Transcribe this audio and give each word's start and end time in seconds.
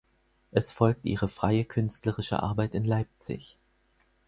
Es 0.49 0.71
folgt 0.71 1.05
ihre 1.05 1.27
freie 1.27 1.63
künstlerische 1.63 2.41
Arbeit 2.41 2.73
in 2.73 2.85
Leipzig. 2.85 3.59